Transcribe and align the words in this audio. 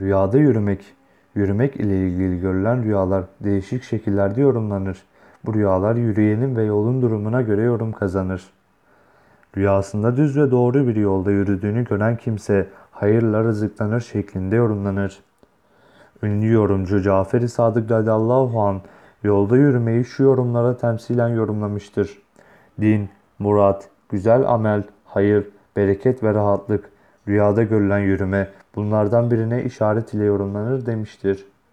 Rüyada 0.00 0.38
yürümek. 0.38 0.84
Yürümek 1.34 1.76
ile 1.76 2.06
ilgili 2.06 2.40
görülen 2.40 2.84
rüyalar 2.84 3.24
değişik 3.40 3.82
şekillerde 3.82 4.40
yorumlanır. 4.40 5.02
Bu 5.44 5.54
rüyalar 5.54 5.96
yürüyenin 5.96 6.56
ve 6.56 6.64
yolun 6.64 7.02
durumuna 7.02 7.42
göre 7.42 7.62
yorum 7.62 7.92
kazanır. 7.92 8.50
Rüyasında 9.56 10.16
düz 10.16 10.36
ve 10.36 10.50
doğru 10.50 10.86
bir 10.86 10.96
yolda 10.96 11.30
yürüdüğünü 11.30 11.84
gören 11.84 12.16
kimse 12.16 12.66
hayırla 12.90 13.44
rızıklanır 13.44 14.00
şeklinde 14.00 14.56
yorumlanır. 14.56 15.20
Ünlü 16.22 16.52
yorumcu 16.52 17.02
Cafer-i 17.02 17.48
Sadık 17.48 17.90
radıyallahu 17.90 18.60
an 18.60 18.80
yolda 19.22 19.56
yürümeyi 19.56 20.04
şu 20.04 20.22
yorumlara 20.22 20.76
temsilen 20.76 21.28
yorumlamıştır. 21.28 22.18
Din, 22.80 23.08
murat, 23.38 23.88
güzel 24.08 24.48
amel, 24.48 24.82
hayır, 25.04 25.48
bereket 25.76 26.22
ve 26.22 26.34
rahatlık, 26.34 26.90
rüyada 27.28 27.62
görülen 27.62 27.98
yürüme 27.98 28.48
bunlardan 28.74 29.30
birine 29.30 29.64
işaret 29.64 30.14
ile 30.14 30.24
yorumlanır 30.24 30.86
demiştir. 30.86 31.46